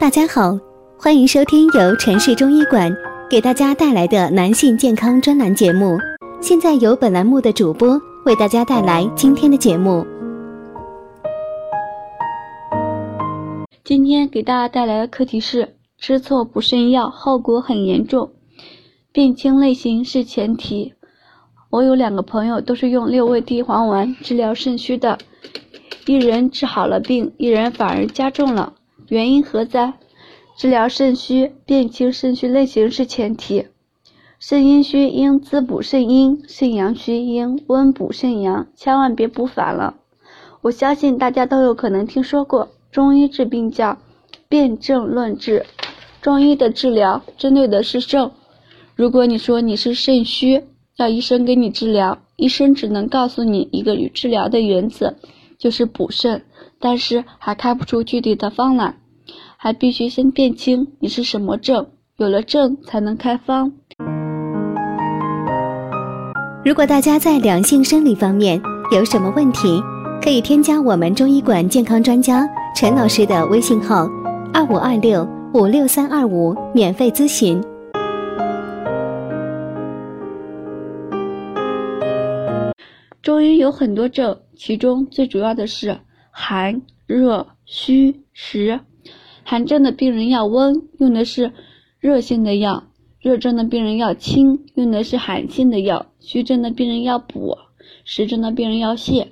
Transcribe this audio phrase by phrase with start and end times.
[0.00, 0.56] 大家好，
[0.96, 2.96] 欢迎收听由城市中医馆
[3.28, 5.98] 给大家带来的男性健康专栏节目。
[6.40, 10.06] 现在由本栏目的主播为大家带来今天的节目。
[13.82, 18.30] 今天给大家带来的课题是：吃错补肾药，后果很严重。
[19.10, 20.94] 辨清类型是前提。
[21.70, 25.18] 我有两个朋友都是用六味地黄丸治疗肾虚的。
[26.06, 28.72] 一人治好了病，一人反而加重了，
[29.08, 29.94] 原因何在？
[30.56, 33.66] 治疗肾虚，辨清肾虚类型是前提。
[34.38, 39.94] 肾阴虚应滋补肾阴，肾阳虚应温补肾阳，千万别补反了。
[40.60, 43.98] 我相信大家都有可能听说过，中医治病叫
[44.48, 45.64] 辨证论治，
[46.20, 48.30] 中医的治疗针对的是症。
[48.94, 50.64] 如果你说你是肾虚，
[50.96, 55.14] 要医生给你治疗，医生只能告诉你一个治疗的原则。
[55.58, 56.44] 就是补肾，
[56.78, 58.96] 但是还开不出具体的方来，
[59.60, 61.84] 还必须先辨清你是什么症，
[62.18, 63.72] 有了症才能开方。
[66.64, 69.82] 如果大家在良性生理方面有什么问题，
[70.22, 74.08] 可以添加我们中医馆健康专家陈老师的微信号：
[74.54, 77.60] 二五二六五六三二五，免费咨询。
[83.20, 84.38] 中医有很多症。
[84.54, 85.98] 其中最主要的是
[86.30, 88.78] 寒、热、虚、实。
[89.50, 91.54] 寒症的病人要温，用的是
[92.00, 92.82] 热性的药；
[93.18, 97.56] 热症的病人要清，用的是寒性的药；虚症的病人要补，
[98.04, 99.28] 实症的病人要泻。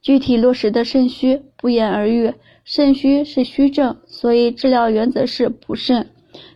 [0.00, 6.10] 具体落实的肾虚不言而喻，肾虚是虚症，所以治疗原则是补肾，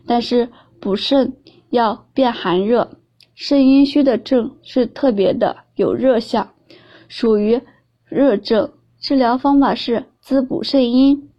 [0.07, 0.49] 但是
[0.81, 1.33] 补肾
[1.71, 2.93] 要辨寒热。
[3.35, 6.53] 肾阴虚的症是特别的有热象，
[7.09, 7.61] 属于。
[8.09, 11.30] 热症治疗方法是滋补肾阴，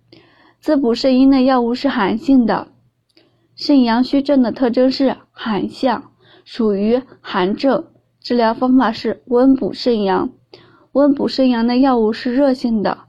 [0.61, 2.67] 滋补肾阴的药物是寒性的。
[3.55, 6.11] 肾阳虚症的特征是寒象，
[6.45, 7.85] 属于寒症，
[8.21, 10.29] 治疗方法是温补肾阳。
[10.91, 12.99] 温补肾阳的药物是热性的，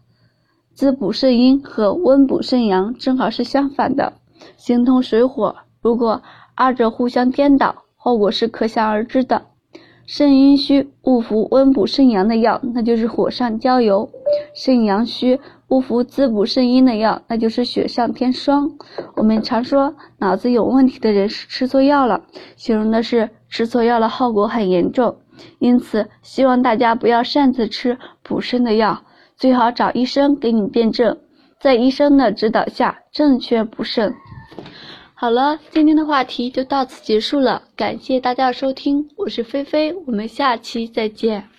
[0.73, 4.15] 滋补肾阴和温补肾阳正好是相反的，
[4.57, 5.55] 形同水火。
[5.83, 6.23] 如果
[6.55, 9.49] 二者互相颠倒，后果是可想而知的。
[10.07, 14.09] 肾阴虚误服温补肾阳的药，那就是火上浇油；
[14.55, 18.71] 肾阳虚不服滋补肾阴的药，那就是雪上添霜。
[19.17, 22.23] 我们常说脑子有问题的人是吃错药了，
[22.57, 25.17] 形容的是吃错药了，后果很严重。
[25.59, 29.03] 因此，希望大家不要擅自吃补肾的药，
[29.37, 31.19] 最好找医生给你辩证，
[31.59, 34.15] 在医生的指导下正确补肾。
[35.15, 41.52] 好了，今天的话题就到此结束了，感谢大家的收听，我是菲菲，我们下期再见。